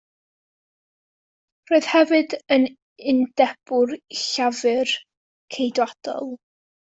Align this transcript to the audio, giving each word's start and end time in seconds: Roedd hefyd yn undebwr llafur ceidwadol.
Roedd 1.71 1.89
hefyd 1.91 2.33
yn 2.55 2.65
undebwr 3.13 3.93
llafur 4.23 4.95
ceidwadol. 5.57 6.35